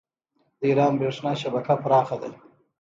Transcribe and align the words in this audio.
د 0.59 0.61
ایران 0.69 0.93
بریښنا 0.99 1.31
شبکه 1.41 1.75
پراخه 1.83 2.15
ده. 2.21 2.29